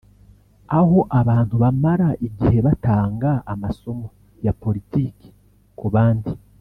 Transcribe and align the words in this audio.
aho 0.79 0.99
abantu 1.19 1.55
bamara 1.63 2.09
igihe 2.27 2.57
batanga 2.67 3.31
amasomo 3.53 4.07
ya 4.45 4.53
Politiki 4.61 5.27
ku 5.77 5.87
bandi 5.95 6.31